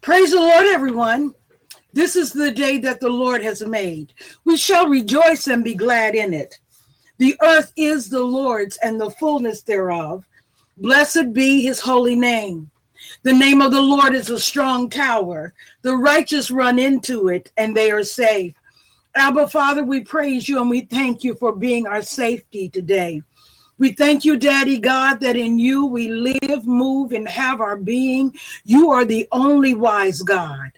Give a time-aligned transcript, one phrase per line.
[0.00, 1.34] Praise the Lord, everyone.
[1.92, 4.12] This is the day that the Lord has made.
[4.44, 6.58] We shall rejoice and be glad in it.
[7.18, 10.24] The earth is the Lord's and the fullness thereof.
[10.76, 12.70] Blessed be his holy name.
[13.22, 15.54] The name of the Lord is a strong tower.
[15.82, 18.54] The righteous run into it and they are safe.
[19.14, 23.22] Abba, Father, we praise you and we thank you for being our safety today.
[23.78, 28.34] We thank you, Daddy God, that in you we live, move, and have our being.
[28.64, 30.70] You are the only wise God.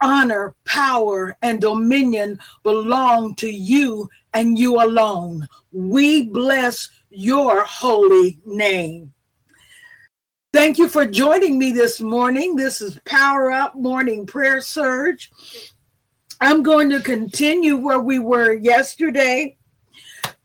[0.00, 5.48] Honor, power, and dominion belong to you and you alone.
[5.72, 9.12] We bless your holy name.
[10.52, 12.54] Thank you for joining me this morning.
[12.54, 15.32] This is Power Up Morning Prayer Surge.
[16.40, 19.56] I'm going to continue where we were yesterday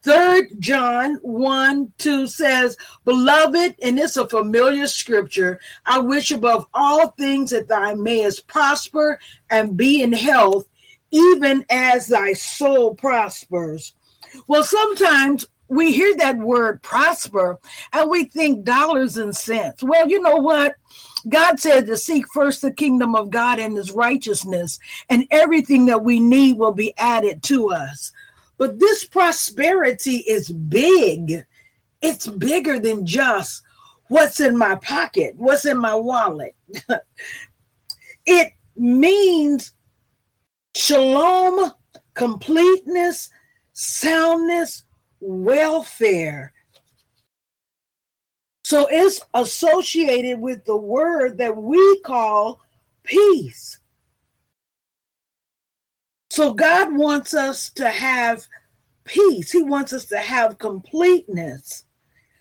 [0.01, 7.09] Third John 1 2 says, Beloved, and it's a familiar scripture, I wish above all
[7.09, 9.19] things that thou mayest prosper
[9.49, 10.67] and be in health,
[11.11, 13.93] even as thy soul prospers.
[14.47, 17.59] Well, sometimes we hear that word prosper
[17.93, 19.83] and we think dollars and cents.
[19.83, 20.75] Well, you know what?
[21.27, 24.79] God said to seek first the kingdom of God and his righteousness,
[25.09, 28.13] and everything that we need will be added to us.
[28.59, 31.45] But this prosperity is big.
[32.01, 33.63] It's bigger than just
[34.09, 36.55] what's in my pocket, what's in my wallet.
[38.25, 39.71] it means
[40.75, 41.71] shalom,
[42.13, 43.29] completeness,
[43.71, 44.83] soundness,
[45.21, 46.51] welfare.
[48.65, 52.61] So it's associated with the word that we call
[53.03, 53.78] peace.
[56.39, 58.47] So God wants us to have
[59.03, 59.51] peace.
[59.51, 61.83] He wants us to have completeness,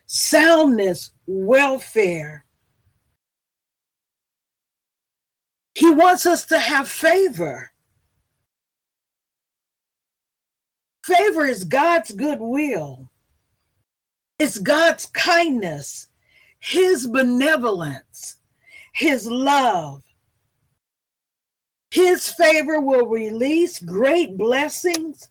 [0.07, 2.45] soundness, welfare.
[5.75, 7.73] He wants us to have favor.
[11.05, 13.11] Favor is God's goodwill.
[14.39, 16.07] It's God's kindness,
[16.61, 18.37] His benevolence,
[18.93, 20.05] His love,
[21.91, 25.29] his favor will release great blessings,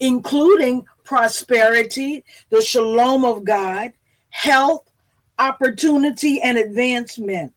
[0.00, 3.92] including prosperity, the shalom of God,
[4.30, 4.90] health,
[5.38, 7.52] opportunity, and advancement.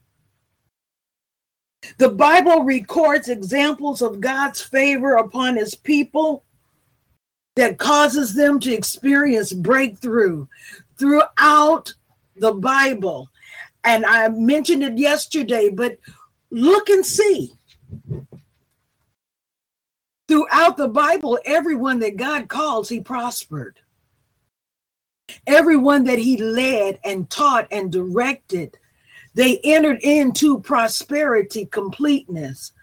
[1.97, 6.43] The Bible records examples of God's favor upon his people
[7.55, 10.47] that causes them to experience breakthrough
[10.97, 11.93] throughout
[12.35, 13.29] the Bible.
[13.83, 15.97] And I mentioned it yesterday, but
[16.51, 17.53] look and see
[20.29, 23.79] Throughout the Bible, everyone that God calls, he prospered.
[25.47, 28.77] Everyone that he led and taught and directed,
[29.33, 32.73] they entered into prosperity, completeness,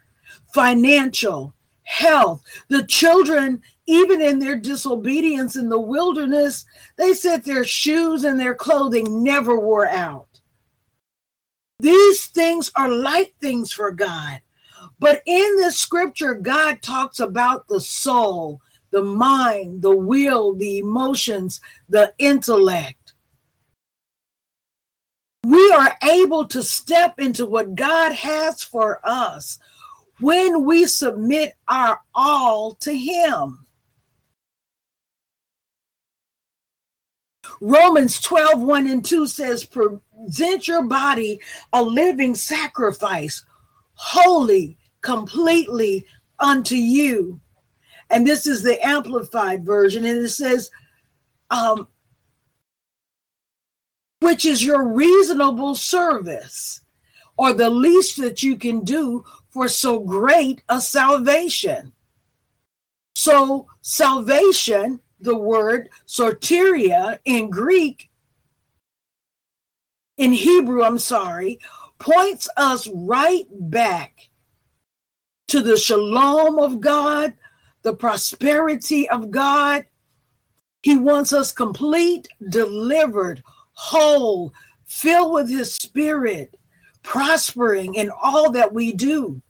[0.54, 1.54] financial,
[1.84, 2.42] health.
[2.66, 6.66] The children, even in their disobedience in the wilderness,
[6.96, 10.26] they said their shoes and their clothing never wore out.
[11.78, 14.40] These things are light things for God.
[14.98, 18.60] But in the scripture, God talks about the soul,
[18.90, 23.14] the mind, the will, the emotions, the intellect.
[25.44, 29.58] We are able to step into what God has for us
[30.18, 33.66] when we submit our all to Him.
[37.60, 41.40] Romans 12, 1 and 2 says, Present your body
[41.72, 43.44] a living sacrifice,
[43.94, 44.76] holy,
[45.06, 46.04] completely
[46.40, 47.40] unto you.
[48.10, 50.70] And this is the amplified version, and it says,
[51.50, 51.86] um,
[54.20, 56.80] which is your reasonable service,
[57.36, 61.92] or the least that you can do for so great a salvation.
[63.14, 68.10] So, salvation, the word soteria in Greek,
[70.16, 71.60] in Hebrew, I'm sorry,
[71.98, 74.28] points us right back
[75.48, 77.34] to the shalom of God,
[77.82, 79.84] the prosperity of God.
[80.82, 84.52] He wants us complete, delivered, whole,
[84.86, 86.56] filled with His Spirit,
[87.02, 89.40] prospering in all that we do.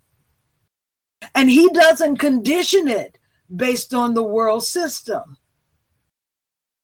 [1.34, 3.18] And He doesn't condition it
[3.54, 5.36] based on the world system.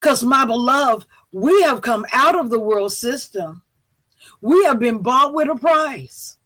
[0.01, 3.63] Because, my beloved, we have come out of the world system.
[4.41, 6.37] We have been bought with a price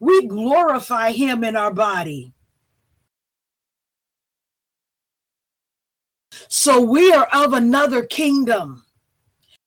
[0.00, 2.32] we glorify him in our body.
[6.48, 8.84] So we are of another kingdom.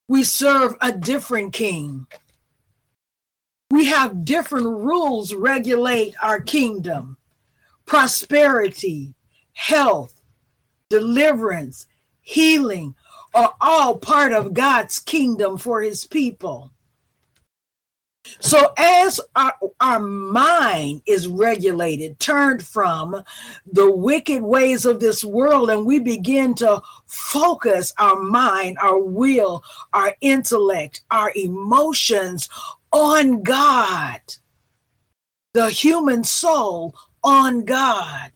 [0.08, 2.08] We serve a different king.
[3.72, 7.18] We have different rules regulate our kingdom.
[7.86, 9.14] Prosperity,
[9.54, 10.20] health,
[10.90, 11.86] deliverance,
[12.22, 12.96] healing
[13.34, 16.72] are all part of God's kingdom for his people.
[18.40, 23.24] So, as our, our mind is regulated, turned from
[23.72, 29.64] the wicked ways of this world, and we begin to focus our mind, our will,
[29.94, 32.50] our intellect, our emotions
[32.92, 34.22] on God,
[35.54, 38.32] the human soul on God.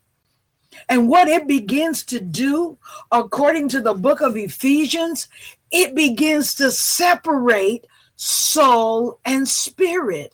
[0.90, 2.78] And what it begins to do,
[3.12, 5.28] according to the book of Ephesians,
[5.72, 10.34] it begins to separate soul, and spirit.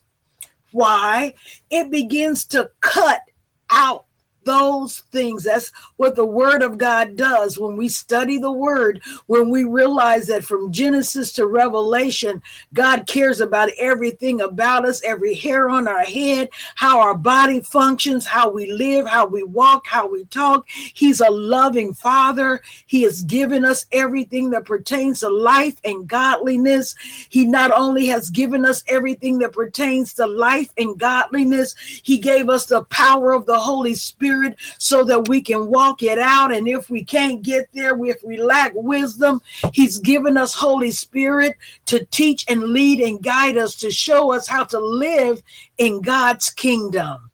[0.71, 1.33] Why?
[1.69, 3.21] It begins to cut
[3.69, 4.05] out
[4.49, 5.43] those things.
[5.43, 7.59] That's what the word of God does.
[7.59, 12.41] When we study the word, when we realize that from Genesis to Revelation,
[12.73, 18.25] God cares about everything about us, every hair on our head, how our body functions,
[18.25, 20.67] how we live, how we walk, how we talk.
[20.67, 22.63] He's a loving father.
[22.87, 26.95] He has given us everything that pertains to life and godliness.
[27.29, 32.49] He not only has given us everything that pertains to life and godliness, he gave
[32.49, 34.38] us the power of the Holy Spirit
[34.77, 36.53] so that we can walk it out.
[36.53, 39.41] And if we can't get there, if we lack wisdom,
[39.73, 41.55] He's given us Holy Spirit
[41.87, 45.41] to teach and lead and guide us to show us how to live
[45.77, 47.29] in God's kingdom.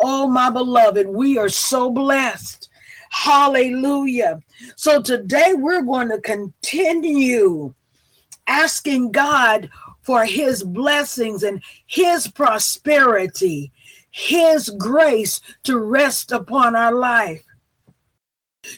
[0.00, 2.68] Oh, my beloved, we are so blessed.
[3.10, 4.40] Hallelujah.
[4.74, 7.74] So today we're going to continue
[8.46, 9.70] asking God
[10.02, 13.70] for his blessings and his prosperity
[14.12, 17.42] his grace to rest upon our life.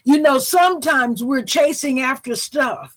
[0.05, 2.97] You know, sometimes we're chasing after stuff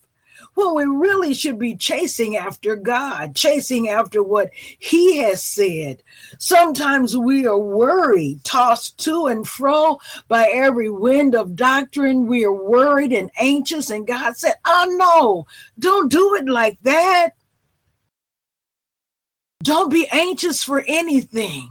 [0.58, 6.02] when we really should be chasing after God, chasing after what He has said.
[6.40, 12.26] Sometimes we are worried, tossed to and fro by every wind of doctrine.
[12.26, 17.32] We are worried and anxious, and God said, Oh, no, don't do it like that.
[19.64, 21.70] Don't be anxious for anything.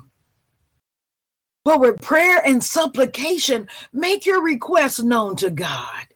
[1.66, 6.06] But with prayer and supplication, make your requests known to God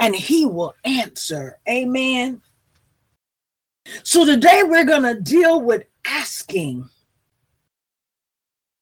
[0.00, 1.60] and He will answer.
[1.68, 2.42] Amen.
[4.02, 6.90] So today we're going to deal with asking.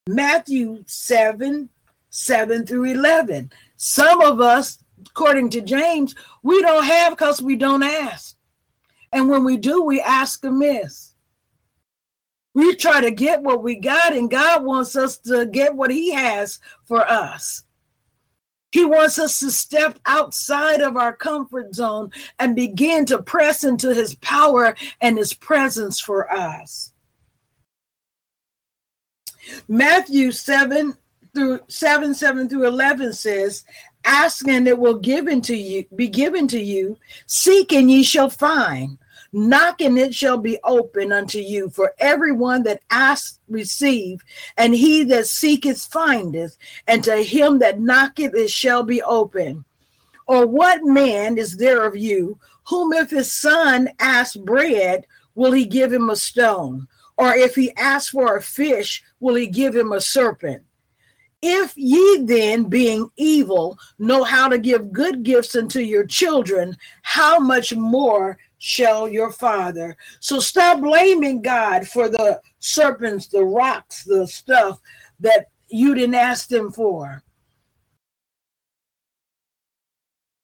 [0.07, 1.69] Matthew 7
[2.09, 3.51] 7 through 11.
[3.77, 8.35] Some of us, according to James, we don't have because we don't ask.
[9.11, 11.14] And when we do, we ask amiss.
[12.55, 16.13] We try to get what we got, and God wants us to get what He
[16.13, 17.63] has for us.
[18.71, 23.93] He wants us to step outside of our comfort zone and begin to press into
[23.93, 26.93] His power and His presence for us.
[29.67, 30.95] Matthew 7
[31.33, 33.65] through 7 7 through 11 says,
[34.05, 36.97] Ask and it will given to you be given to you,
[37.27, 38.97] seek and ye shall find
[39.37, 41.69] Knock and it shall be open unto you.
[41.69, 44.23] For everyone that asks, receive,
[44.55, 49.65] and he that seeketh, findeth, and to him that knocketh, it shall be open.
[50.25, 55.65] Or what man is there of you, whom if his son asks bread, will he
[55.65, 56.87] give him a stone?
[57.17, 60.63] Or if he asks for a fish, will he give him a serpent?
[61.41, 67.37] If ye then, being evil, know how to give good gifts unto your children, how
[67.37, 69.95] much more shall your father.
[70.19, 74.79] So stop blaming God for the serpents, the rocks, the stuff
[75.19, 77.21] that you didn't ask them for.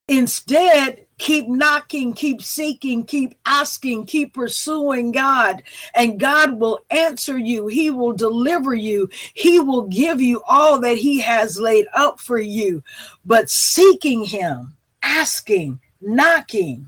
[0.07, 5.63] Instead, keep knocking, keep seeking, keep asking, keep pursuing God,
[5.95, 7.65] and God will answer you.
[7.65, 9.09] He will deliver you.
[9.33, 12.83] He will give you all that He has laid up for you.
[13.25, 16.87] But seeking Him, asking, knocking,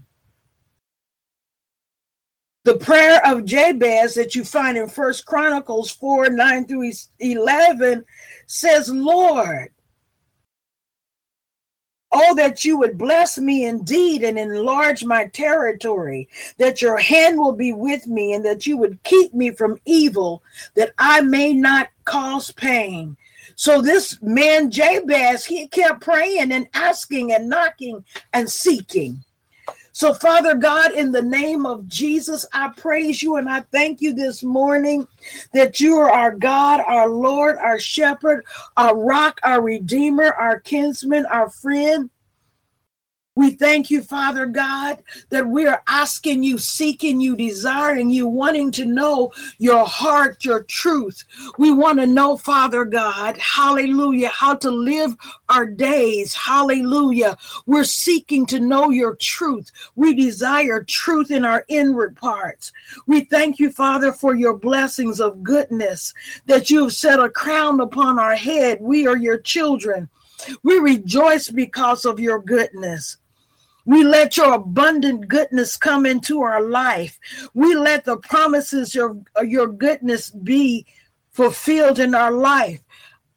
[2.64, 8.06] the prayer of Jabez that you find in First Chronicles 4 9 through 11
[8.48, 9.70] says, Lord,
[12.16, 16.30] Oh, that you would bless me indeed and enlarge my territory,
[16.60, 20.44] that your hand will be with me, and that you would keep me from evil,
[20.76, 23.18] that I may not cause pain.
[23.56, 29.24] So, this man Jabez, he kept praying and asking and knocking and seeking.
[29.96, 34.12] So, Father God, in the name of Jesus, I praise you and I thank you
[34.12, 35.08] this morning
[35.54, 38.44] that you are our God, our Lord, our shepherd,
[38.76, 42.10] our rock, our redeemer, our kinsman, our friend.
[43.36, 48.72] We thank you, Father God, that we are asking you, seeking you, desiring you, wanting
[48.74, 51.24] to know your heart, your truth.
[51.58, 55.16] We want to know, Father God, hallelujah, how to live
[55.50, 56.36] our days.
[56.36, 57.36] Hallelujah.
[57.66, 59.72] We're seeking to know your truth.
[59.96, 62.72] We desire truth in our inward parts.
[63.08, 66.14] We thank you, Father, for your blessings of goodness
[66.46, 68.78] that you have set a crown upon our head.
[68.80, 70.08] We are your children.
[70.62, 73.18] We rejoice because of your goodness.
[73.86, 77.20] We let your abundant goodness come into our life.
[77.54, 80.86] We let the promises of your goodness be
[81.32, 82.80] fulfilled in our life.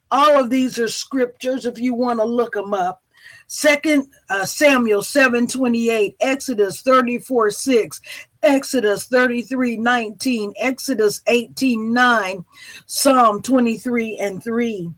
[0.09, 3.03] All of these are scriptures if you want to look them up.
[3.47, 8.01] Second uh, Samuel 7 28, Exodus 34 6,
[8.43, 12.45] Exodus 33 19, Exodus 18 9,
[12.85, 14.91] Psalm 23 and 3.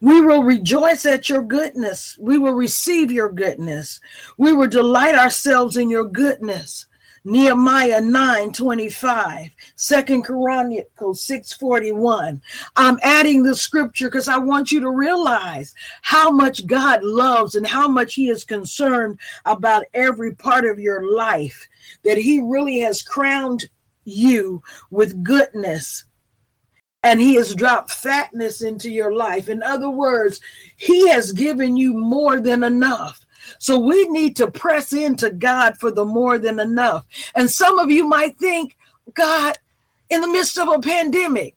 [0.00, 2.16] We will rejoice at your goodness.
[2.18, 4.00] We will receive your goodness.
[4.38, 6.86] We will delight ourselves in your goodness.
[7.24, 12.42] Nehemiah 9 25, 2 Chronicles 6 41.
[12.74, 15.72] I'm adding the scripture because I want you to realize
[16.02, 21.14] how much God loves and how much He is concerned about every part of your
[21.14, 21.68] life,
[22.02, 23.68] that He really has crowned
[24.04, 24.60] you
[24.90, 26.04] with goodness
[27.02, 29.48] and he has dropped fatness into your life.
[29.48, 30.40] In other words,
[30.76, 33.24] he has given you more than enough.
[33.58, 37.04] So we need to press into God for the more than enough.
[37.34, 38.76] And some of you might think,
[39.14, 39.58] God,
[40.10, 41.56] in the midst of a pandemic,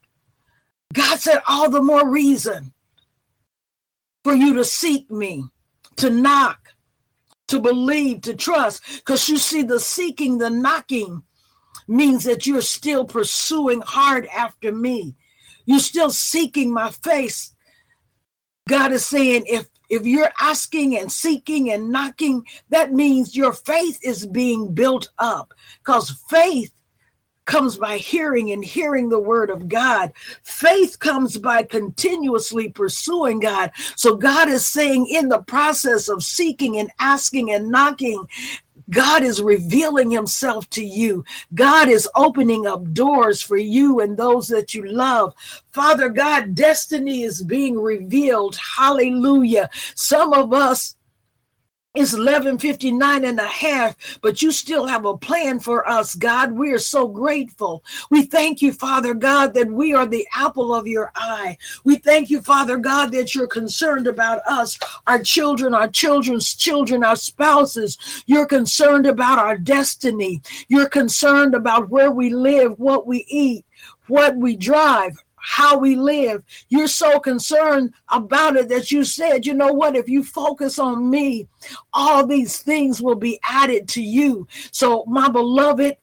[0.94, 2.74] God said, all the more reason
[4.24, 5.44] for you to seek me,
[5.98, 6.70] to knock,
[7.48, 8.82] to believe, to trust.
[8.96, 11.22] Because you see, the seeking, the knocking
[11.88, 15.16] means that you're still pursuing hard after me.
[15.66, 17.54] You're still seeking my face.
[18.68, 24.00] God is saying, if if you're asking and seeking and knocking, that means your faith
[24.02, 26.72] is being built up because faith
[27.46, 30.12] comes by hearing and hearing the word of God.
[30.44, 33.72] Faith comes by continuously pursuing God.
[33.96, 38.26] So God is saying in the process of seeking and asking and knocking
[38.90, 41.24] God is revealing himself to you.
[41.54, 45.34] God is opening up doors for you and those that you love.
[45.72, 48.58] Father God, destiny is being revealed.
[48.78, 49.70] Hallelujah.
[49.96, 50.95] Some of us
[51.96, 56.52] it's 1159 and a half, but you still have a plan for us, God.
[56.52, 57.84] We are so grateful.
[58.10, 61.58] We thank you, Father God, that we are the apple of your eye.
[61.84, 67.04] We thank you, Father God, that you're concerned about us, our children, our children's children,
[67.04, 67.98] our spouses.
[68.26, 70.42] You're concerned about our destiny.
[70.68, 73.66] You're concerned about where we live, what we eat,
[74.08, 76.44] what we drive, how we live.
[76.70, 81.08] You're so concerned about it that you said, you know what, if you focus on
[81.08, 81.48] me,
[81.94, 84.48] all these things will be added to you.
[84.72, 85.98] So, my beloved,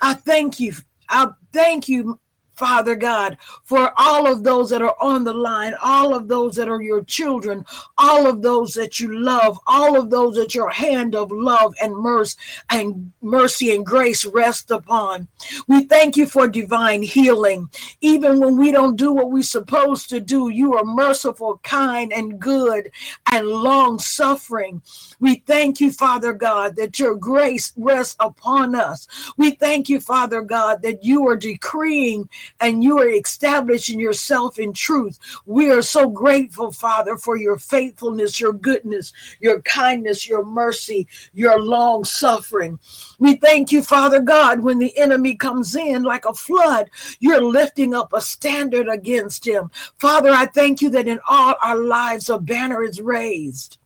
[0.00, 0.74] I thank you.
[1.08, 2.20] I thank you,
[2.56, 6.68] Father God, for all of those that are on the line, all of those that
[6.68, 7.64] are your children,
[7.98, 11.94] all of those that you love, all of those that your hand of love and
[11.94, 12.38] mercy
[12.70, 15.28] and mercy and grace rest upon.
[15.68, 17.68] We thank you for divine healing.
[18.00, 22.40] Even when we don't do what we're supposed to do, you are merciful, kind, and
[22.40, 22.90] good
[23.30, 24.80] and long suffering.
[25.20, 29.06] We thank you, Father God, that your grace rests upon us.
[29.36, 32.28] We thank you, Father God, that you are decreeing
[32.60, 35.18] and you are establishing yourself in truth.
[35.46, 41.60] We are so grateful, Father, for your faithfulness, your goodness, your kindness, your mercy, your
[41.60, 42.78] long suffering.
[43.18, 47.94] We thank you, Father God, when the enemy comes in like a flood, you're lifting
[47.94, 49.70] up a standard against him.
[49.98, 53.78] Father, I thank you that in all our lives a banner is raised.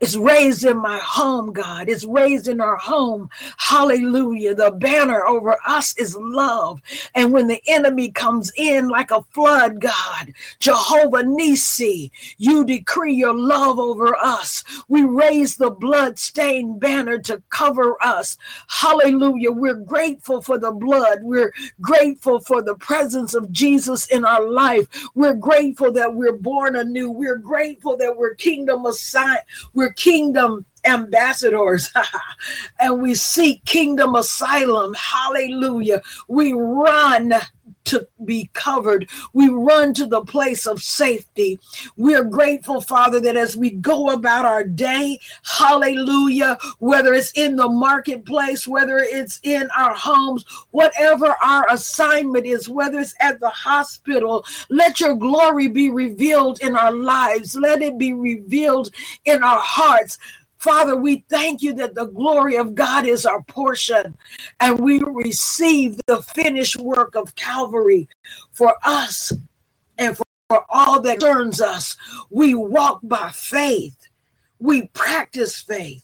[0.00, 1.88] It's raised in my home, God.
[1.88, 3.30] It's raised in our home.
[3.56, 4.54] Hallelujah.
[4.54, 6.80] The banner over us is love.
[7.14, 13.34] And when the enemy comes in like a flood, God, Jehovah Nissi, you decree your
[13.34, 14.64] love over us.
[14.88, 18.36] We raise the blood-stained banner to cover us.
[18.68, 19.52] Hallelujah.
[19.52, 21.20] We're grateful for the blood.
[21.22, 24.86] We're grateful for the presence of Jesus in our life.
[25.14, 27.10] We're grateful that we're born anew.
[27.10, 29.40] We're grateful that we're kingdom assigned.
[29.72, 31.90] We're we're kingdom ambassadors
[32.80, 34.94] and we seek kingdom asylum.
[34.94, 36.02] Hallelujah.
[36.28, 37.34] We run
[37.86, 39.08] to be covered.
[39.32, 41.58] We run to the place of safety.
[41.96, 47.68] We're grateful, Father, that as we go about our day, hallelujah, whether it's in the
[47.68, 54.44] marketplace, whether it's in our homes, whatever our assignment is, whether it's at the hospital,
[54.68, 57.54] let your glory be revealed in our lives.
[57.54, 58.90] Let it be revealed
[59.24, 60.18] in our hearts.
[60.66, 64.18] Father, we thank you that the glory of God is our portion
[64.58, 68.08] and we receive the finished work of Calvary
[68.50, 69.32] for us
[69.96, 70.26] and for,
[70.68, 71.96] all that concerns us.
[72.30, 73.96] We walk by faith,
[74.58, 76.02] we practice faith.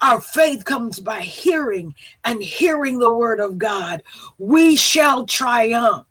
[0.00, 4.02] Our faith comes by hearing and hearing the word of God.
[4.38, 6.06] We shall triumph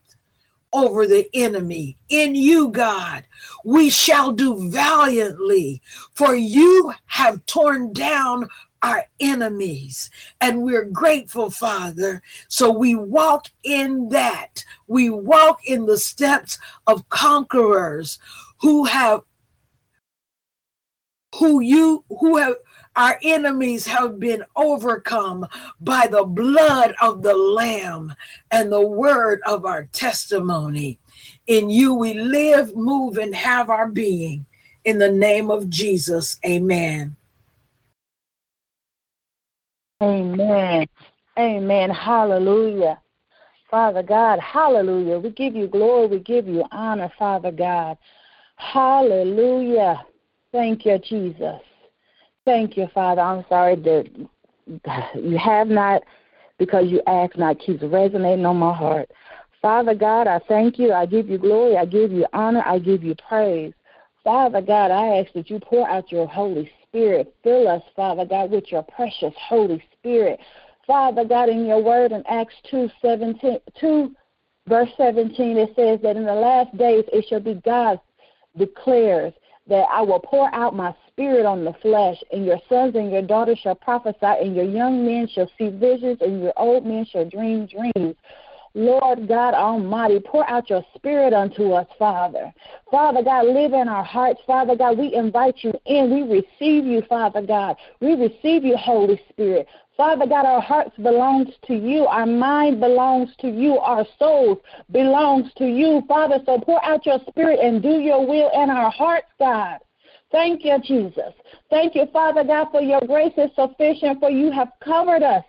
[0.74, 1.98] over the enemy.
[2.10, 3.24] In you, God,
[3.64, 5.82] we shall do valiantly,
[6.14, 8.48] for you have torn down
[8.84, 10.10] our enemies.
[10.42, 12.22] And we're grateful, Father.
[12.48, 14.64] So we walk in that.
[14.88, 18.20] We walk in the steps of conquerors
[18.60, 19.22] who have
[21.36, 22.56] who you who have
[22.98, 25.48] our enemies have been overcome
[25.80, 28.14] by the blood of the Lamb
[28.52, 31.00] and the word of our testimony.
[31.46, 34.46] In you we live, move, and have our being.
[34.84, 37.16] In the name of Jesus, amen.
[40.02, 40.88] Amen.
[41.38, 41.90] Amen.
[41.90, 43.00] Hallelujah.
[43.70, 45.20] Father God, hallelujah.
[45.20, 47.98] We give you glory, we give you honor, Father God.
[48.56, 50.06] Hallelujah.
[50.52, 51.62] Thank you, Jesus.
[52.48, 53.20] Thank you, Father.
[53.20, 54.10] I'm sorry that
[55.22, 56.02] you have not
[56.58, 59.12] because you ask not keeps resonating on my heart.
[59.62, 60.94] Father God, I thank you.
[60.94, 61.76] I give you glory.
[61.76, 62.64] I give you honor.
[62.66, 63.74] I give you praise.
[64.24, 67.36] Father God, I ask that you pour out your Holy Spirit.
[67.44, 70.40] Fill us, Father God, with your precious Holy Spirit.
[70.86, 74.16] Father God, in your word in Acts 2, 17, 2
[74.70, 78.00] verse 17, it says that in the last days it shall be God
[78.58, 79.34] declares
[79.68, 83.24] that I will pour out my spirit on the flesh, and your sons and your
[83.24, 87.28] daughters shall prophesy, and your young men shall see visions, and your old men shall
[87.28, 88.16] dream dreams.
[88.76, 92.54] Lord God Almighty, pour out your spirit unto us, Father.
[92.92, 95.00] Father God, live in our hearts, Father God.
[95.00, 96.14] We invite you in.
[96.14, 97.78] We receive you, Father God.
[98.00, 99.68] We receive you, Holy Spirit.
[99.96, 102.06] Father God, our hearts belongs to you.
[102.06, 103.80] Our mind belongs to you.
[103.80, 104.60] Our souls
[104.92, 106.04] belongs to you.
[106.08, 109.80] Father, so pour out your spirit and do your will in our hearts, God.
[110.32, 111.34] Thank you, Jesus.
[111.70, 115.44] Thank you, Father God, for your grace is sufficient, for you have covered us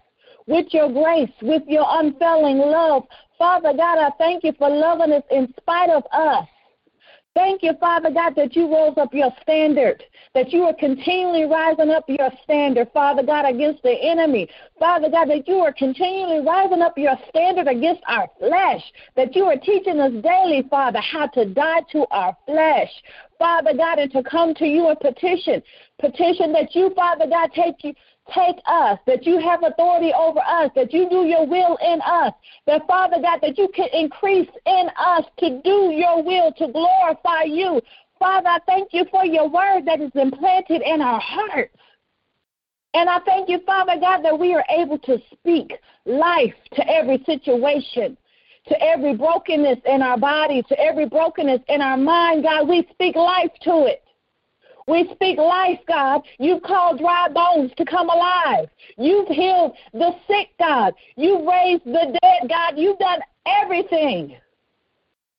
[0.46, 3.04] with your grace, with your unfailing love.
[3.38, 6.46] Father God, I thank you for loving us in spite of us.
[7.34, 10.02] Thank you, Father God, that you rose up your standard,
[10.34, 14.48] that you are continually rising up your standard, Father God, against the enemy.
[14.76, 18.82] Father God, that you are continually rising up your standard against our flesh,
[19.14, 22.90] that you are teaching us daily, Father, how to die to our flesh.
[23.38, 25.62] Father God, and to come to you and petition.
[26.01, 27.94] Petition that you, Father God, take you
[28.35, 32.33] take us, that you have authority over us, that you do your will in us,
[32.66, 37.44] that Father God, that you can increase in us to do your will, to glorify
[37.44, 37.81] you.
[38.18, 41.74] Father, I thank you for your word that is implanted in our hearts.
[42.94, 45.72] And I thank you, Father God, that we are able to speak
[46.05, 48.16] life to every situation,
[48.68, 52.44] to every brokenness in our body, to every brokenness in our mind.
[52.44, 54.02] God, we speak life to it.
[54.87, 56.22] We speak life, God.
[56.38, 58.70] You've called dry bones to come alive.
[58.96, 60.94] You've healed the sick, God.
[61.16, 62.78] You've raised the dead, God.
[62.78, 63.20] You've done
[63.62, 64.37] everything.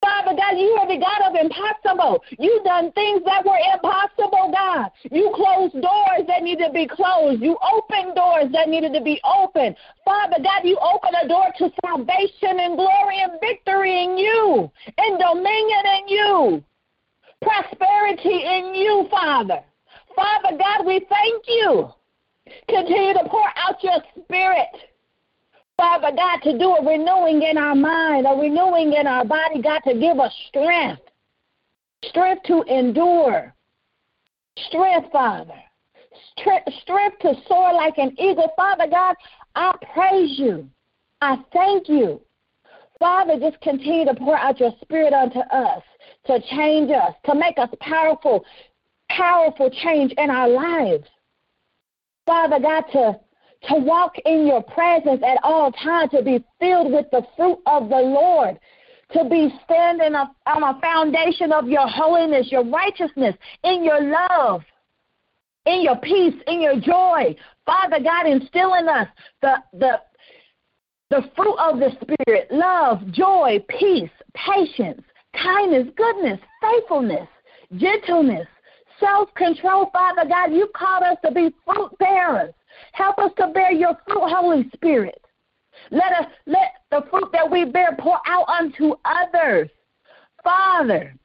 [0.02, 2.24] Father God, you are the God of impossible.
[2.38, 4.92] You've done things that were impossible, God.
[5.12, 7.42] You closed doors that needed to be closed.
[7.42, 9.76] You opened doors that needed to be opened.
[10.06, 15.20] Father God, you opened a door to salvation and glory and victory in you, and
[15.20, 16.64] dominion in you
[17.42, 19.62] prosperity in you, Father.
[20.16, 21.90] Father God, we thank you.
[22.68, 24.68] Continue to pour out your spirit.
[25.80, 29.80] Father God, to do a renewing in our mind, a renewing in our body, God,
[29.88, 31.02] to give us strength.
[32.04, 33.56] Strength to endure.
[34.68, 35.56] Strength, Father.
[36.82, 38.52] Strength to soar like an eagle.
[38.58, 39.15] Father God,
[39.56, 40.70] I praise you.
[41.22, 42.20] I thank you.
[43.00, 45.82] Father, just continue to pour out your spirit unto us
[46.26, 48.44] to change us, to make us powerful,
[49.08, 51.08] powerful change in our lives.
[52.26, 53.20] Father God, to,
[53.67, 57.89] to walk in your presence at all times, to be filled with the fruit of
[57.89, 58.60] the Lord,
[59.13, 64.62] to be standing on a foundation of your holiness, your righteousness, in your love,
[65.65, 67.36] in your peace, in your joy.
[67.65, 69.08] Father God, instill in us
[69.41, 70.00] the, the,
[71.10, 75.02] the fruit of the Spirit love, joy, peace, patience,
[75.34, 77.28] kindness, goodness, faithfulness,
[77.76, 78.48] gentleness,
[79.00, 80.54] self control, Father God.
[80.54, 82.54] You called us to be fruit bearers.
[82.93, 85.21] Help us to bear your fruit, Holy Spirit.
[85.91, 89.69] Let us let the fruit that we bear pour out unto others.
[90.43, 91.15] Father,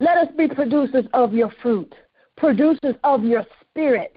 [0.00, 1.94] let us be producers of your fruit,
[2.36, 4.16] producers of your spirit.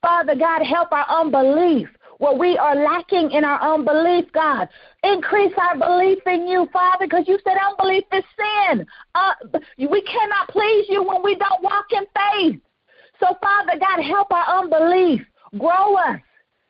[0.00, 1.88] Father God, help our unbelief
[2.22, 4.68] where we are lacking in our unbelief, God.
[5.02, 8.86] Increase our belief in you, Father, because you said unbelief is sin.
[9.14, 9.32] Uh,
[9.78, 12.60] we cannot please you when we don't walk in faith.
[13.18, 15.22] So, Father God, help our unbelief.
[15.58, 16.20] Grow us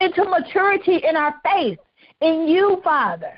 [0.00, 1.78] into maturity in our faith
[2.20, 3.32] in you, Father.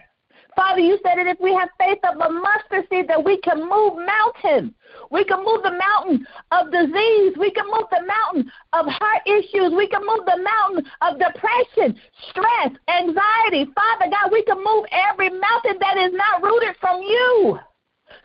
[0.56, 3.68] Father, you said that if we have faith of a mustard seed, that we can
[3.68, 4.72] move mountains.
[5.10, 7.34] We can move the mountain of disease.
[7.36, 9.74] We can move the mountain of heart issues.
[9.74, 13.66] We can move the mountain of depression, stress, anxiety.
[13.74, 17.58] Father God, we can move every mountain that is not rooted from you.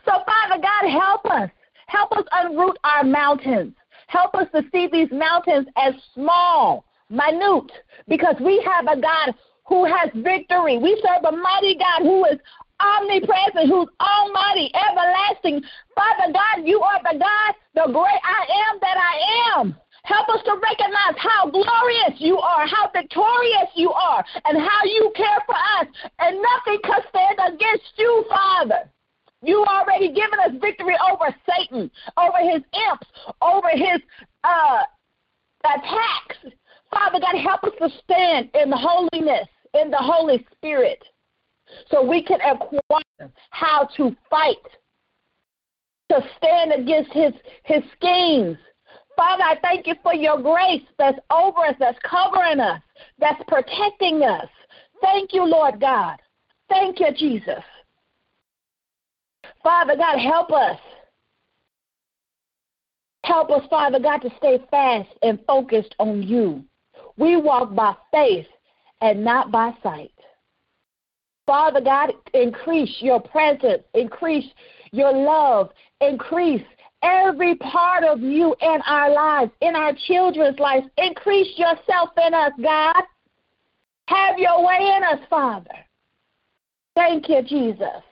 [0.04, 1.50] So, Father God, help us.
[1.86, 3.74] Help us unroot our mountains.
[4.06, 7.70] Help us to see these mountains as small, minute,
[8.08, 9.34] because we have a God
[9.66, 10.78] who has victory.
[10.78, 12.38] We serve a mighty God who is
[12.80, 15.62] omnipresent, who's almighty, everlasting.
[15.94, 19.76] Father God, you are the God, the great I am that I am.
[20.04, 25.12] Help us to recognize how glorious you are, how victorious you are, and how you
[25.14, 25.86] care for us.
[26.18, 28.90] And nothing can stand against you, Father.
[29.42, 33.06] You already given us victory over Satan, over his imps,
[33.42, 34.00] over his
[34.42, 34.82] uh,
[35.64, 36.56] attacks.
[36.90, 41.02] Father God, help us to stand in holiness, in the Holy Spirit,
[41.90, 44.56] so we can acquire how to fight,
[46.10, 47.32] to stand against his,
[47.64, 48.56] his schemes.
[49.16, 52.80] Father, I thank you for your grace that's over us, that's covering us,
[53.18, 54.48] that's protecting us.
[55.00, 56.16] Thank you, Lord God.
[56.68, 57.62] Thank you, Jesus.
[59.62, 60.78] Father God, help us.
[63.24, 66.64] Help us, Father God, to stay fast and focused on you.
[67.20, 68.46] We walk by faith
[69.02, 70.12] and not by sight.
[71.44, 74.46] Father God, increase your presence, increase
[74.90, 76.62] your love, increase
[77.02, 80.86] every part of you in our lives, in our children's lives.
[80.96, 83.02] Increase yourself in us, God.
[84.06, 85.70] Have your way in us, Father.
[86.94, 88.02] Thank you, Jesus.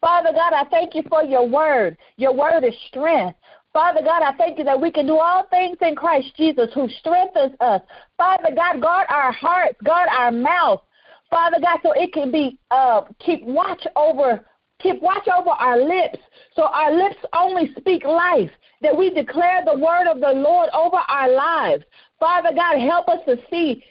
[0.00, 1.96] Father God, I thank you for your word.
[2.18, 3.36] Your word is strength.
[3.74, 6.88] Father God, I thank you that we can do all things in Christ Jesus who
[7.00, 7.82] strengthens us.
[8.16, 10.80] Father God, guard our hearts, guard our mouth.
[11.28, 14.46] Father God, so it can be uh, keep watch over
[14.80, 16.18] keep watch over our lips.
[16.54, 18.50] So our lips only speak life.
[18.80, 21.84] That we declare the word of the Lord over our lives.
[22.20, 23.82] Father God, help us to see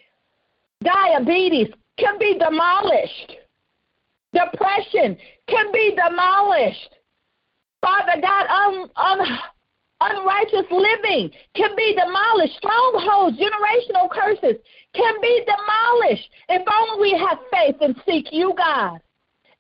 [0.82, 1.68] diabetes
[1.98, 3.34] can be demolished.
[4.34, 5.18] Depression
[5.48, 6.96] can be demolished.
[7.82, 9.40] Father God, un, un,
[10.12, 12.58] unrighteous living can be demolished.
[12.58, 14.62] Strongholds, generational curses
[14.94, 16.30] can be demolished.
[16.50, 19.00] If only we have faith and seek you, God,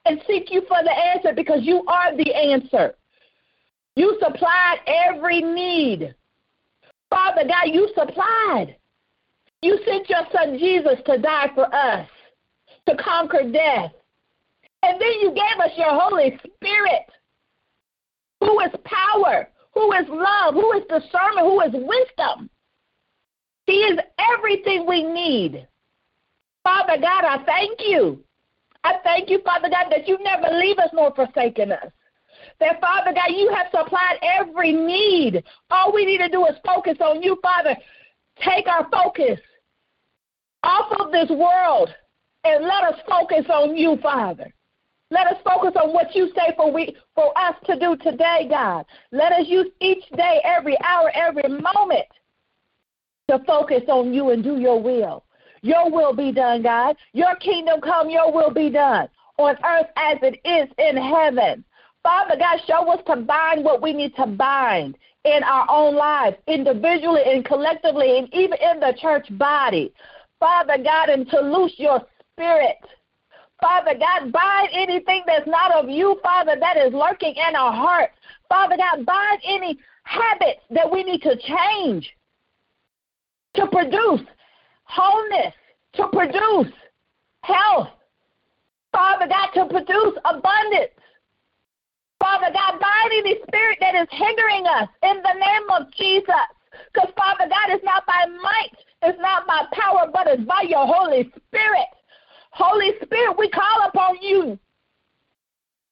[0.06, 2.96] and seek you for the answer because you are the answer.
[3.96, 6.16] You supplied every need.
[7.10, 8.76] Father God, you supplied.
[9.62, 12.08] You sent your son Jesus to die for us,
[12.90, 13.92] to conquer death.
[14.82, 17.06] And then you gave us your Holy Spirit,
[18.42, 22.50] who is power, who is love, who is discernment, who is wisdom.
[23.66, 24.00] He is
[24.36, 25.68] everything we need.
[26.64, 28.24] Father God, I thank you.
[28.84, 31.92] I thank you, Father God, that you never leave us nor forsaken us.
[32.60, 35.44] That, Father God, you have supplied every need.
[35.70, 37.76] All we need to do is focus on you, Father.
[38.44, 39.40] Take our focus
[40.64, 41.90] off of this world
[42.44, 44.54] and let us focus on you, Father.
[45.14, 48.84] Let us focus on what you say for we for us to do today, God.
[49.12, 52.08] Let us use each day, every hour, every moment
[53.30, 55.24] to focus on you and do your will.
[55.62, 56.96] Your will be done, God.
[57.14, 61.64] Your kingdom come, your will be done on earth as it is in heaven.
[62.02, 66.38] Father God, show us to bind what we need to bind in our own lives,
[66.48, 69.94] individually and collectively, and even in the church body.
[70.40, 72.02] Father God, and to loose your
[72.34, 72.78] spirit
[73.64, 78.12] Father God, bind anything that's not of you, Father, that is lurking in our hearts.
[78.50, 82.14] Father God, bind any habits that we need to change
[83.54, 84.20] to produce
[84.84, 85.54] wholeness,
[85.94, 86.74] to produce
[87.44, 87.88] health.
[88.92, 90.92] Father God, to produce abundance.
[92.20, 96.28] Father God, bind any spirit that is hindering us in the name of Jesus.
[96.94, 100.86] Because, Father God, it's not by might, it's not by power, but it's by your
[100.86, 101.88] Holy Spirit.
[102.54, 104.60] Holy Spirit, we call upon you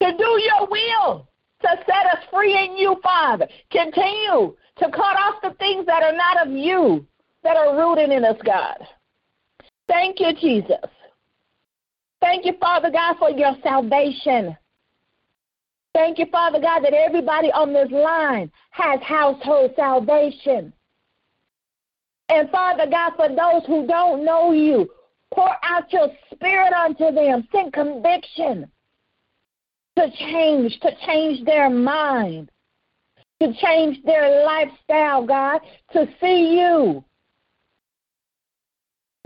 [0.01, 1.27] to do your will,
[1.61, 3.47] to set us free in you, Father.
[3.71, 7.05] Continue to cut off the things that are not of you,
[7.43, 8.77] that are rooted in us, God.
[9.87, 10.85] Thank you, Jesus.
[12.21, 14.55] Thank you, Father God, for your salvation.
[15.95, 20.71] Thank you, Father God, that everybody on this line has household salvation.
[22.29, 24.89] And Father God, for those who don't know you,
[25.33, 27.47] Pour out your spirit unto them.
[27.51, 28.69] Send conviction
[29.97, 32.49] to change, to change their mind,
[33.41, 35.61] to change their lifestyle, God,
[35.93, 37.03] to see you.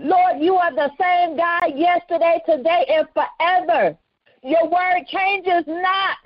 [0.00, 3.96] Lord, you are the same God yesterday, today, and forever.
[4.42, 6.18] Your word changes not.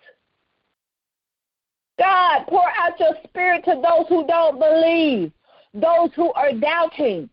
[1.98, 5.32] God, pour out your spirit to those who don't believe,
[5.74, 7.28] those who are doubting,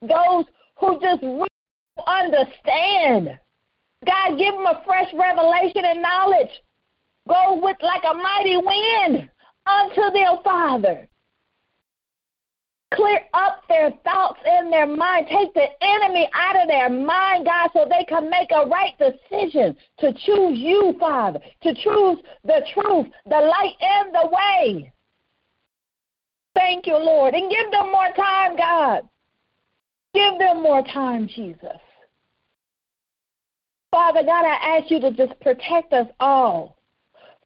[0.00, 0.44] those
[0.78, 1.22] who just
[2.06, 3.38] understand.
[4.04, 6.50] God, give them a fresh revelation and knowledge.
[7.28, 9.30] Go with like a mighty wind
[9.66, 11.08] unto their Father.
[12.94, 15.26] Clear up their thoughts in their mind.
[15.28, 19.76] Take the enemy out of their mind, God, so they can make a right decision
[20.00, 24.92] to choose you, Father, to choose the truth, the light, and the way.
[26.54, 27.34] Thank you, Lord.
[27.34, 29.08] And give them more time, God.
[30.14, 31.78] Give them more time, Jesus.
[33.90, 36.76] Father God, I ask you to just protect us all.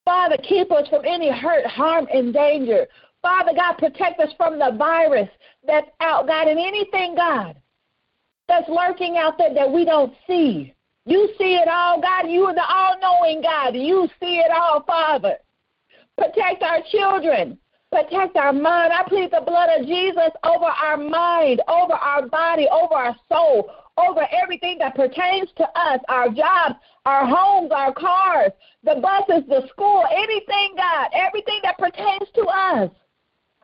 [0.05, 2.87] Father, keep us from any hurt, harm, and danger.
[3.23, 5.29] Father God, protect us from the virus
[5.67, 7.57] that's out, God, and anything, God,
[8.47, 10.73] that's lurking out there that we don't see.
[11.07, 12.29] You see it all, God.
[12.29, 13.75] You are the all knowing God.
[13.75, 15.37] You see it all, Father.
[16.17, 17.59] Protect our children.
[17.97, 18.93] Protect our mind.
[18.93, 23.71] I plead the blood of Jesus over our mind, over our body, over our soul,
[23.97, 26.75] over everything that pertains to us our jobs,
[27.07, 28.53] our homes, our cars,
[28.85, 32.91] the buses, the school, anything, God, everything that pertains to us.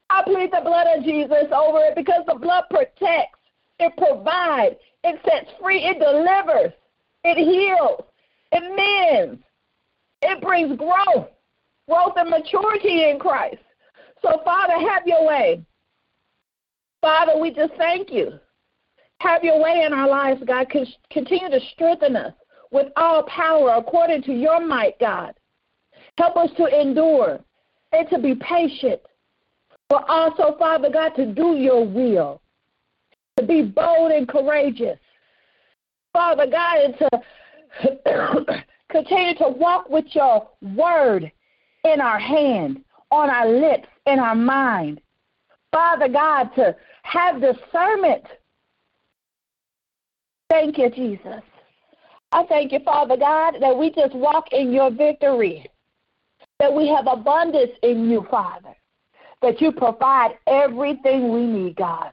[0.09, 3.39] I plead the blood of Jesus over it because the blood protects,
[3.81, 6.73] it provides, it sets free, it delivers,
[7.23, 8.03] it heals,
[8.51, 9.43] it mends,
[10.23, 11.29] it brings growth,
[11.87, 13.59] growth and maturity in Christ.
[14.23, 15.65] So, Father, have your way.
[17.01, 18.39] Father, we just thank you.
[19.19, 20.69] Have your way in our lives, God.
[21.11, 22.33] Continue to strengthen us
[22.71, 25.35] with all power according to your might, God.
[26.19, 27.41] Help us to endure
[27.93, 29.01] and to be patient,
[29.89, 32.41] but also, Father God, to do your will,
[33.39, 34.99] to be bold and courageous.
[36.13, 41.31] Father God, and to continue to walk with your word
[41.85, 45.01] in our hand, on our lips, in our mind.
[45.73, 48.25] Father God, to have discernment
[50.53, 51.41] Thank you, Jesus.
[52.31, 55.65] I thank you, Father God, that we just walk in your victory,
[56.59, 58.75] that we have abundance in you, Father,
[59.41, 62.13] that you provide everything we need, God.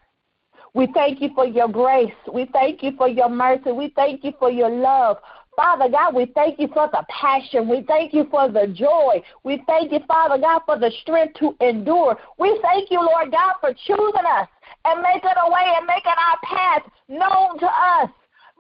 [0.73, 2.13] We thank you for your grace.
[2.32, 3.73] We thank you for your mercy.
[3.73, 5.17] We thank you for your love.
[5.55, 7.67] Father God, we thank you for the passion.
[7.67, 9.21] We thank you for the joy.
[9.43, 12.17] We thank you, Father God, for the strength to endure.
[12.38, 14.47] We thank you, Lord God, for choosing us
[14.85, 18.09] and making a way and making our path known to us.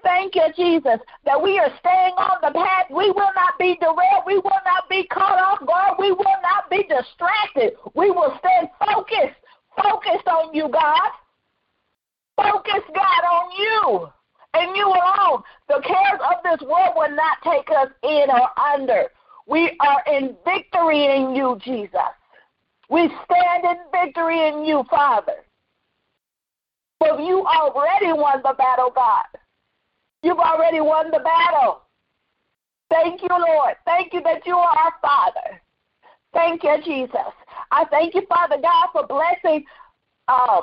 [0.03, 2.85] Thank you, Jesus, that we are staying on the path.
[2.89, 4.23] We will not be derailed.
[4.25, 5.97] We will not be caught off guard.
[5.99, 7.73] We will not be distracted.
[7.95, 9.39] We will stand focused,
[9.81, 11.11] focused on you, God.
[12.37, 14.09] Focus, God, on you
[14.53, 15.43] and you alone.
[15.67, 19.05] The cares of this world will not take us in or under.
[19.47, 22.13] We are in victory in you, Jesus.
[22.89, 25.45] We stand in victory in you, Father.
[26.99, 29.25] For you already won the battle, God.
[30.21, 31.81] You've already won the battle.
[32.89, 33.75] Thank you, Lord.
[33.85, 35.61] Thank you that you are our Father.
[36.33, 37.33] Thank you, Jesus.
[37.71, 39.63] I thank you, Father God, for blessing
[40.27, 40.61] uh,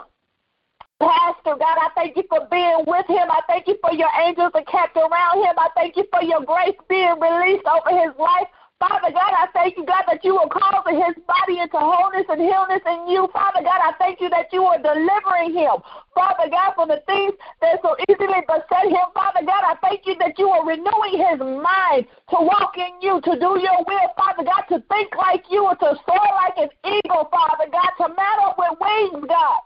[1.01, 1.77] Pastor God.
[1.77, 3.29] I thank you for being with him.
[3.29, 5.53] I thank you for your angels that kept around him.
[5.59, 8.49] I thank you for your grace being released over his life.
[8.79, 12.41] Father God, I thank you, God, that you are causing his body into wholeness and
[12.41, 13.29] healness in you.
[13.33, 15.81] Father God, I thank you that you are delivering him.
[16.15, 17.33] Father God, from the things
[17.65, 19.09] that so easily beset him.
[19.17, 23.21] Father God, I thank you that you are renewing his mind to walk in you,
[23.25, 24.09] to do your will.
[24.17, 28.13] Father God, to think like you and to soar like an eagle, Father God, to
[28.13, 29.61] mount with wings, God.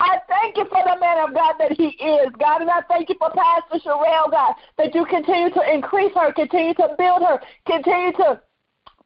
[0.00, 2.62] I thank you for the man of God that he is, God.
[2.62, 6.72] And I thank you for Pastor Sherelle, God, that you continue to increase her, continue
[6.74, 8.40] to build her, continue to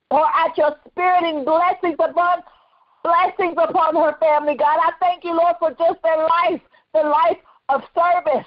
[0.09, 2.43] pour out your spirit and blessings upon
[3.03, 4.79] blessings upon her family, God.
[4.81, 6.61] I thank you, Lord, for just their life,
[6.95, 8.47] the life of service.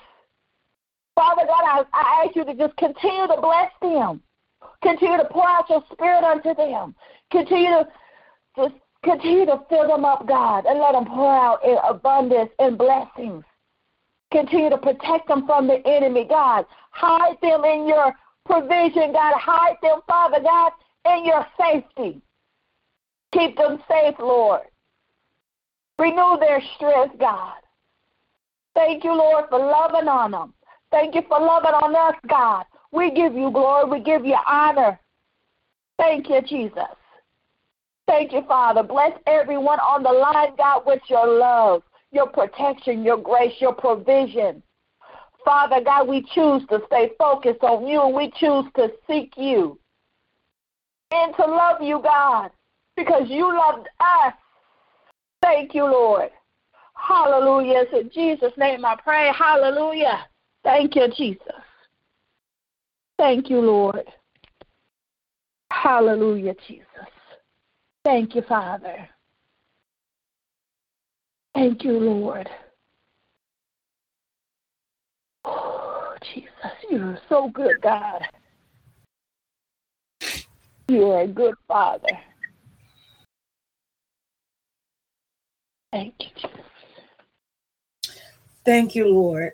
[1.13, 4.21] Father God, I, I ask you to just continue to bless them.
[4.81, 6.95] Continue to pour out your spirit unto them.
[7.31, 7.87] Continue to
[9.03, 13.43] Continue to fill them up, God, and let them pour out in abundance and blessings.
[14.31, 16.65] Continue to protect them from the enemy, God.
[16.91, 18.13] Hide them in your
[18.45, 19.33] provision, God.
[19.37, 20.71] Hide them, Father God,
[21.05, 22.21] in your safety.
[23.31, 24.61] Keep them safe, Lord.
[25.99, 27.55] Renew their strength, God.
[28.75, 30.53] Thank you, Lord, for loving on them.
[30.91, 32.65] Thank you for loving on us, God.
[32.91, 33.89] We give you glory.
[33.89, 34.99] We give you honor.
[35.97, 36.96] Thank you, Jesus.
[38.07, 38.83] Thank you, Father.
[38.83, 44.63] Bless everyone on the line, God, with your love, your protection, your grace, your provision.
[45.43, 49.77] Father God, we choose to stay focused on you and we choose to seek you
[51.11, 52.51] and to love you, God,
[52.95, 54.33] because you loved us.
[55.41, 56.29] Thank you, Lord.
[56.95, 57.83] Hallelujah.
[57.85, 59.31] It's in Jesus' name I pray.
[59.37, 60.25] Hallelujah.
[60.63, 61.41] Thank you, Jesus.
[63.17, 64.03] Thank you, Lord.
[65.71, 66.85] Hallelujah, Jesus.
[68.07, 69.09] Thank you, Father.
[71.53, 72.49] Thank you, Lord.
[75.43, 76.49] Oh, Jesus,
[76.89, 78.21] you're so good, God.
[80.87, 82.17] You're a good Father.
[85.91, 86.65] Thank you, Jesus.
[88.63, 89.51] Thank you, Lord.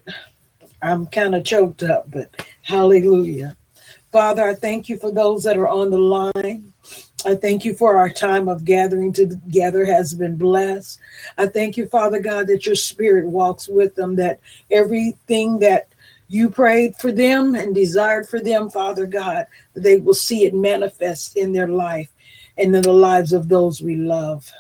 [0.80, 2.30] I'm kind of choked up, but
[2.62, 3.58] hallelujah.
[4.12, 6.72] Father, I thank you for those that are on the line.
[7.26, 11.00] I thank you for our time of gathering together has been blessed.
[11.38, 15.88] I thank you, Father God, that your spirit walks with them, that everything that
[16.28, 21.38] you prayed for them and desired for them, Father God, they will see it manifest
[21.38, 22.10] in their life
[22.58, 24.52] and in the lives of those we love.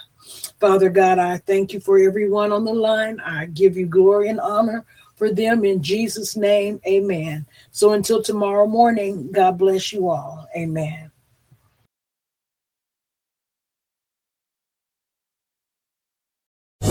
[0.59, 3.20] Father God, I thank you for everyone on the line.
[3.20, 4.86] I give you glory and honor
[5.16, 6.80] for them in Jesus' name.
[6.88, 7.45] Amen.
[7.72, 10.47] So until tomorrow morning, God bless you all.
[10.55, 11.12] Amen.